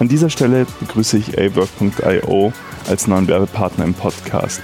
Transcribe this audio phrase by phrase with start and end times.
[0.00, 2.52] An dieser Stelle begrüße ich awork.io
[2.88, 4.60] als neuen Werbepartner im Podcast.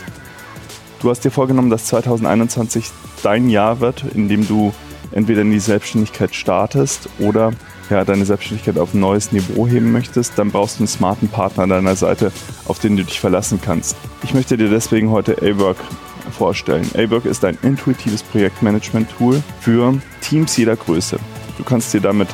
[1.00, 2.90] Du hast dir vorgenommen, dass 2021
[3.24, 4.72] dein Jahr wird, in dem du
[5.10, 7.52] entweder in die Selbstständigkeit startest oder
[7.90, 11.64] ja, deine Selbstständigkeit auf ein neues Niveau heben möchtest, dann brauchst du einen smarten Partner
[11.64, 12.30] an deiner Seite,
[12.66, 13.96] auf den du dich verlassen kannst.
[14.22, 15.78] Ich möchte dir deswegen heute A-Work
[16.30, 16.88] vorstellen.
[16.94, 21.18] A-Work ist ein intuitives Projektmanagement-Tool für Teams jeder Größe.
[21.58, 22.28] Du kannst dir damit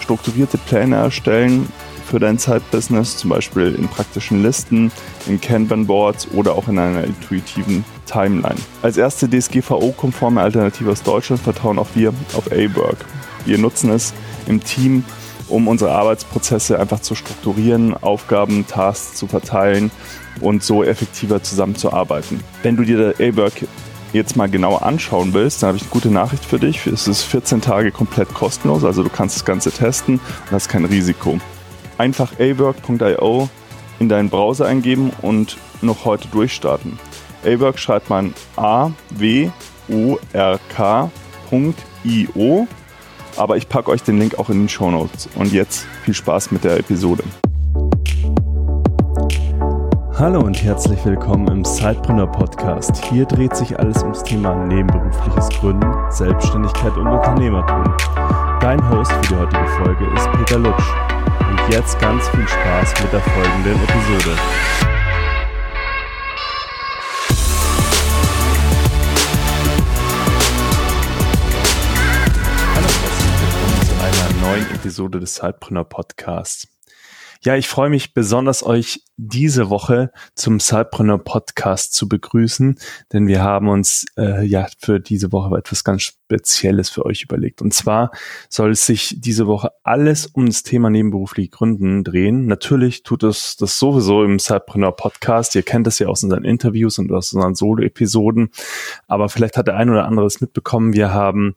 [0.00, 1.68] strukturierte Pläne erstellen
[2.14, 4.92] für dein Zeitbusiness, zum Beispiel in praktischen Listen,
[5.26, 8.54] in Kanban-Boards oder auch in einer intuitiven Timeline.
[8.82, 12.98] Als erste DSGVO-konforme Alternative aus Deutschland vertrauen auch wir auf A-Work.
[13.46, 14.14] Wir nutzen es
[14.46, 15.02] im Team,
[15.48, 19.90] um unsere Arbeitsprozesse einfach zu strukturieren, Aufgaben, Tasks zu verteilen
[20.40, 22.38] und so effektiver zusammenzuarbeiten.
[22.62, 23.66] Wenn du dir A-Work
[24.12, 26.86] jetzt mal genauer anschauen willst, dann habe ich eine gute Nachricht für dich.
[26.86, 30.84] Es ist 14 Tage komplett kostenlos, also du kannst das Ganze testen und hast kein
[30.84, 31.40] Risiko.
[31.98, 33.48] Einfach awork.io
[34.00, 36.98] in deinen Browser eingeben und noch heute durchstarten.
[37.44, 39.50] A-Work schreibt man A W
[39.88, 42.66] O R K.io
[43.36, 45.28] aber ich packe euch den Link auch in den Show Notes.
[45.34, 47.24] Und jetzt viel Spaß mit der Episode.
[50.16, 53.04] Hallo und herzlich willkommen im Sidepreneur Podcast.
[53.06, 57.84] Hier dreht sich alles ums Thema nebenberufliches Gründen, Selbstständigkeit und Unternehmertum.
[58.60, 61.43] Dein Host für die heutige Folge ist Peter Lutsch.
[61.64, 64.36] Und jetzt ganz viel Spaß mit der folgenden Episode.
[74.42, 76.68] neuen Episode des Sidepreneur Podcasts.
[77.44, 82.78] Ja, ich freue mich besonders, euch diese Woche zum Cypreneur Podcast zu begrüßen,
[83.12, 87.60] denn wir haben uns äh, ja für diese Woche etwas ganz Spezielles für euch überlegt.
[87.60, 88.10] Und zwar
[88.48, 92.46] soll es sich diese Woche alles um das Thema nebenberufliche Gründen drehen.
[92.46, 95.54] Natürlich tut es das sowieso im Cypreneur Podcast.
[95.54, 98.50] Ihr kennt das ja aus unseren Interviews und aus unseren Solo-Episoden.
[99.06, 100.94] Aber vielleicht hat der ein oder andere es mitbekommen.
[100.94, 101.56] Wir haben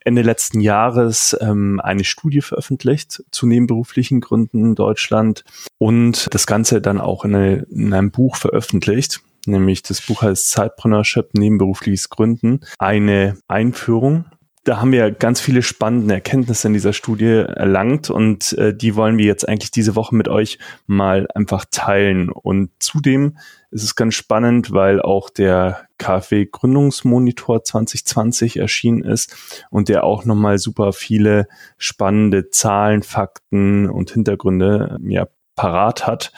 [0.00, 5.44] Ende letzten Jahres ähm, eine Studie veröffentlicht zu nebenberuflichen Gründen in Deutschland
[5.76, 10.50] und das Ganze dann auch in, eine, in einem Buch veröffentlicht nämlich das Buch heißt
[10.50, 14.26] Zeitpreneurship, nebenberufliches Gründen, eine Einführung.
[14.66, 19.16] Da haben wir ganz viele spannende Erkenntnisse in dieser Studie erlangt und äh, die wollen
[19.16, 22.30] wir jetzt eigentlich diese Woche mit euch mal einfach teilen.
[22.30, 23.38] Und zudem
[23.70, 29.36] ist es ganz spannend, weil auch der KfW Gründungsmonitor 2020 erschienen ist
[29.70, 31.46] und der auch nochmal super viele
[31.78, 36.32] spannende Zahlen, Fakten und Hintergründe ja, parat hat.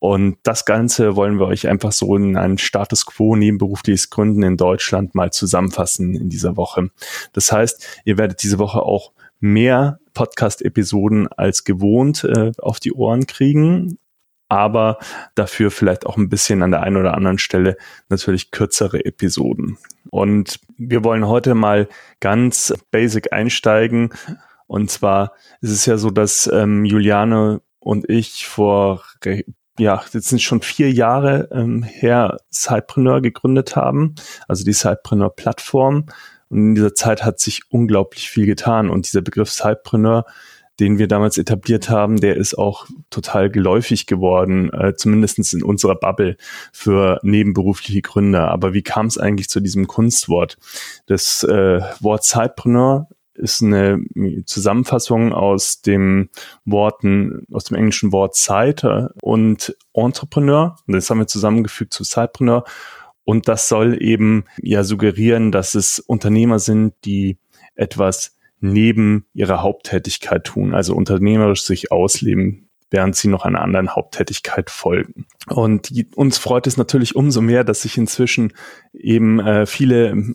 [0.00, 4.56] Und das Ganze wollen wir euch einfach so in einen Status quo nebenberufliches Gründen in
[4.56, 6.90] Deutschland mal zusammenfassen in dieser Woche.
[7.32, 13.26] Das heißt, ihr werdet diese Woche auch mehr Podcast-Episoden als gewohnt äh, auf die Ohren
[13.26, 13.98] kriegen,
[14.48, 14.98] aber
[15.34, 17.76] dafür vielleicht auch ein bisschen an der einen oder anderen Stelle
[18.08, 19.78] natürlich kürzere Episoden.
[20.10, 21.88] Und wir wollen heute mal
[22.20, 24.10] ganz basic einsteigen.
[24.66, 29.04] Und zwar ist es ja so, dass ähm, Juliane und ich vor
[29.78, 34.14] ja, jetzt sind schon vier Jahre ähm, her Sidepreneur gegründet haben,
[34.46, 36.06] also die Sidepreneur-Plattform.
[36.50, 38.90] Und in dieser Zeit hat sich unglaublich viel getan.
[38.90, 40.24] Und dieser Begriff Sidepreneur,
[40.80, 45.96] den wir damals etabliert haben, der ist auch total geläufig geworden, äh, zumindest in unserer
[45.96, 46.36] Bubble
[46.72, 48.48] für nebenberufliche Gründer.
[48.48, 50.56] Aber wie kam es eigentlich zu diesem Kunstwort?
[51.06, 54.02] Das äh, Wort Sidepreneur ist eine
[54.44, 56.28] Zusammenfassung aus dem
[56.64, 60.76] Worten, aus dem englischen Wort Site und Entrepreneur.
[60.86, 62.64] Das haben wir zusammengefügt zu Sidepreneur.
[63.24, 67.38] Und das soll eben ja suggerieren, dass es Unternehmer sind, die
[67.74, 74.70] etwas neben ihrer Haupttätigkeit tun, also unternehmerisch sich ausleben, während sie noch einer anderen Haupttätigkeit
[74.70, 75.26] folgen.
[75.48, 78.52] Und uns freut es natürlich umso mehr, dass sich inzwischen
[78.92, 80.34] eben äh, viele äh,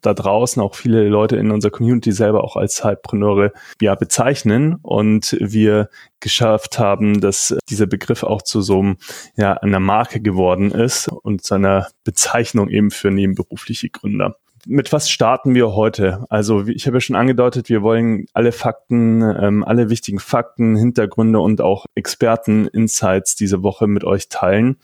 [0.00, 5.36] da draußen, auch viele Leute in unserer Community selber auch als Zeitpreneure ja bezeichnen und
[5.40, 5.88] wir
[6.20, 8.96] geschafft haben, dass dieser Begriff auch zu so einem,
[9.36, 15.54] ja, einer Marke geworden ist und seiner Bezeichnung eben für nebenberufliche Gründer mit was starten
[15.54, 16.26] wir heute?
[16.28, 21.40] Also ich habe ja schon angedeutet, wir wollen alle Fakten, ähm, alle wichtigen Fakten, Hintergründe
[21.40, 24.76] und auch Experten-Insights diese Woche mit euch teilen.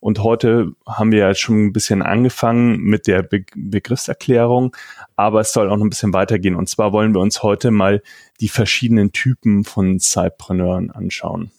[0.00, 4.76] Und heute haben wir ja schon ein bisschen angefangen mit der Be Begriffserklärung,
[5.16, 6.54] aber es soll auch noch ein bisschen weitergehen.
[6.54, 8.02] Und zwar wollen wir uns heute mal
[8.40, 11.50] die verschiedenen Typen von Zeitpreneuren anschauen.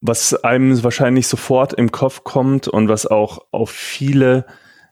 [0.00, 4.46] Was einem wahrscheinlich sofort im Kopf kommt und was auch auf viele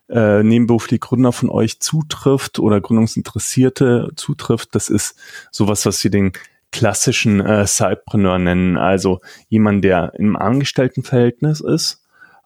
[0.08, 5.16] äh, nebenberufliche Gründer von euch zutrifft oder Gründungsinteressierte zutrifft, das ist
[5.50, 6.32] sowas, was wir den
[6.70, 12.04] klassischen äh, Sidepreneur nennen, also jemand, der im Angestelltenverhältnis ist,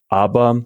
[0.08, 0.64] aber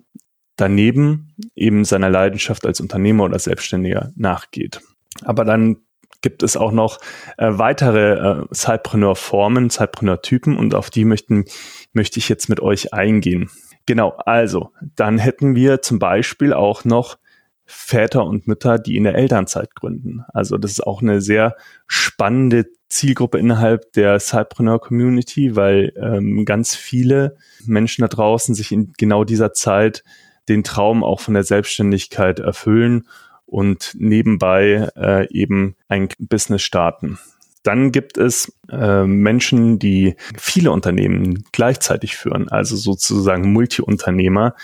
[0.57, 4.81] daneben eben seiner Leidenschaft als Unternehmer oder Selbstständiger nachgeht.
[5.25, 5.79] Aber dann
[6.23, 6.99] gibt es auch noch
[7.37, 11.45] äh, weitere äh, Sidepreneur-Formen, Sidepreneur-Typen und auf die möchten,
[11.93, 13.51] möchte ich jetzt mit euch eingehen.
[13.87, 17.19] Genau, also dann hätten wir zum Beispiel auch noch
[17.67, 20.25] Väter und Mütter, die in der Elternzeit gründen.
[20.33, 21.57] Also das ist auch eine sehr
[21.87, 28.93] spannende Zielgruppe innerhalb der Cypreneur Community, weil ähm, ganz viele Menschen da draußen sich in
[28.97, 30.05] genau dieser Zeit
[30.49, 33.09] den Traum auch von der Selbstständigkeit erfüllen
[33.47, 37.19] und nebenbei äh, eben ein Business starten.
[37.67, 44.55] Dann gibt es äh, Menschen, die viele Unternehmen gleichzeitig führen, also sozusagen Multiunternehmer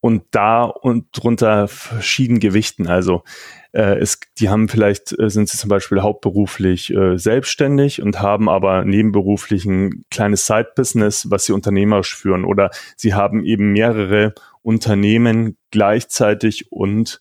[0.00, 2.86] und da und drunter verschieden gewichten.
[2.86, 3.24] Also
[3.72, 8.48] äh, es, die haben vielleicht, äh, sind sie zum Beispiel hauptberuflich äh, selbstständig und haben
[8.48, 12.44] aber nebenberuflich ein kleines Side-Business, was sie unternehmerisch führen.
[12.44, 17.20] Oder sie haben eben mehrere Unternehmen gleichzeitig und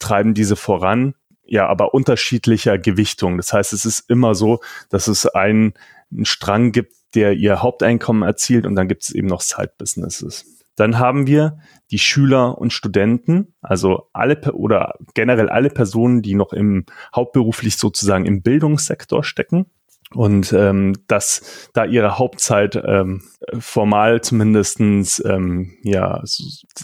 [0.00, 1.14] treiben diese voran
[1.52, 3.36] ja, aber unterschiedlicher Gewichtung.
[3.36, 5.74] Das heißt, es ist immer so, dass es einen,
[6.10, 10.46] einen Strang gibt, der ihr Haupteinkommen erzielt und dann gibt es eben noch Side-Businesses.
[10.76, 11.58] Dann haben wir
[11.90, 18.24] die Schüler und Studenten, also alle oder generell alle Personen, die noch im hauptberuflich sozusagen
[18.24, 19.66] im Bildungssektor stecken
[20.14, 23.24] und ähm, dass da ihre Hauptzeit ähm,
[23.58, 26.22] formal zumindestens ähm, ja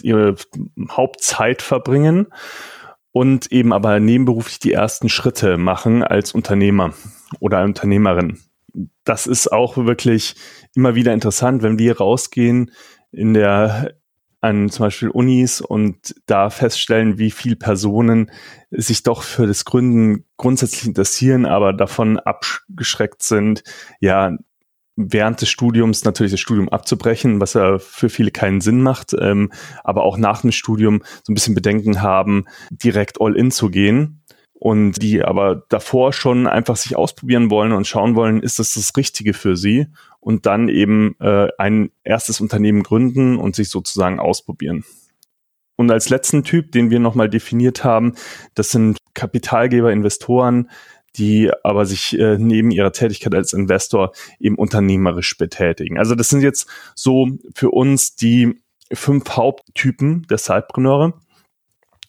[0.03, 0.35] ihre
[0.91, 2.27] Hauptzeit verbringen
[3.11, 6.93] und eben aber nebenberuflich die ersten Schritte machen als Unternehmer
[7.39, 8.39] oder Unternehmerin.
[9.03, 10.35] Das ist auch wirklich
[10.75, 12.71] immer wieder interessant, wenn wir rausgehen
[13.11, 13.93] in der
[14.41, 18.31] an zum Beispiel Unis und da feststellen, wie viel Personen
[18.71, 23.63] sich doch für das Gründen grundsätzlich interessieren, aber davon abgeschreckt sind,
[23.99, 24.37] ja,
[24.99, 29.51] während des Studiums natürlich das Studium abzubrechen, was ja für viele keinen Sinn macht, ähm,
[29.83, 34.21] aber auch nach dem Studium so ein bisschen Bedenken haben, direkt all in zu gehen
[34.53, 38.91] und die aber davor schon einfach sich ausprobieren wollen und schauen wollen, ist das das
[38.97, 39.87] Richtige für sie
[40.19, 44.83] und dann eben äh, ein erstes Unternehmen gründen und sich sozusagen ausprobieren.
[45.77, 48.15] Und als letzten Typ, den wir nochmal definiert haben,
[48.53, 50.69] das sind Kapitalgeber, Investoren,
[51.17, 55.97] die aber sich äh, neben ihrer Tätigkeit als Investor eben unternehmerisch betätigen.
[55.97, 58.59] Also das sind jetzt so für uns die
[58.91, 61.13] fünf Haupttypen der Sidepreneure.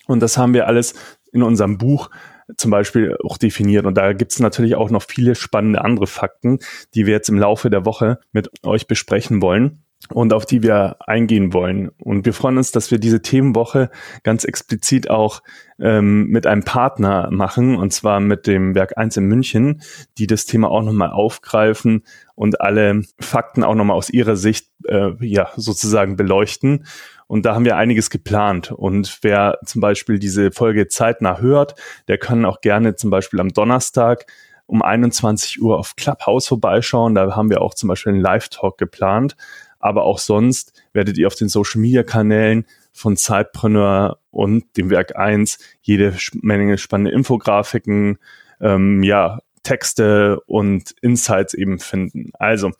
[0.07, 0.95] Und das haben wir alles
[1.33, 2.11] in unserem Buch
[2.57, 3.87] zum Beispiel auch definiert.
[3.87, 6.59] Und da gibt es natürlich auch noch viele spannende andere Fakten,
[6.95, 10.97] die wir jetzt im Laufe der Woche mit euch besprechen wollen und auf die wir
[11.07, 11.91] eingehen wollen.
[11.99, 13.91] Und wir freuen uns, dass wir diese Themenwoche
[14.23, 15.43] ganz explizit auch
[15.79, 19.83] ähm, mit einem Partner machen, und zwar mit dem Werk 1 in München,
[20.19, 22.05] die das Thema auch nochmal aufgreifen
[22.35, 26.87] und alle Fakten auch nochmal aus ihrer Sicht äh, ja sozusagen beleuchten.
[27.27, 28.73] Und da haben wir einiges geplant.
[28.73, 31.77] Und wer zum Beispiel diese Folge zeitnah hört,
[32.09, 34.27] der kann auch gerne zum Beispiel am Donnerstag
[34.67, 37.15] um 21 Uhr auf Clubhouse vorbeischauen.
[37.15, 39.37] Da haben wir auch zum Beispiel einen Live-Talk geplant
[39.81, 45.17] aber auch sonst werdet ihr auf den Social Media Kanälen von Zeitpreneur und dem Werk
[45.17, 48.19] 1 jede Menge spannende Infografiken,
[48.61, 52.31] ähm, ja, Texte und Insights eben finden.
[52.39, 52.71] Also,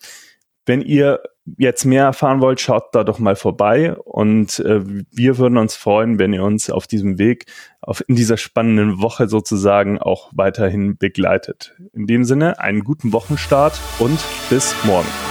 [0.65, 1.21] wenn ihr
[1.57, 6.19] jetzt mehr erfahren wollt, schaut da doch mal vorbei und äh, wir würden uns freuen,
[6.19, 7.45] wenn ihr uns auf diesem Weg,
[7.81, 11.75] auf, in dieser spannenden Woche sozusagen auch weiterhin begleitet.
[11.93, 15.30] In dem Sinne, einen guten Wochenstart und bis morgen.